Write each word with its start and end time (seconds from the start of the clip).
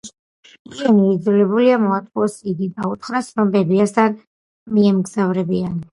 იენი 0.77 1.03
იძულებულია, 1.15 1.75
მოატყუოს 1.83 2.39
იგი 2.53 2.71
და 2.79 2.89
უთხრას, 2.95 3.31
რომ 3.41 3.55
ბებიასთან 3.57 4.17
მიემგზავრებიან. 4.79 5.81